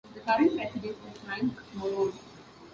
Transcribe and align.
The 0.15 0.19
current 0.21 0.55
president 0.57 0.95
is 1.11 1.17
Frank 1.19 1.53
Morrone. 1.75 2.13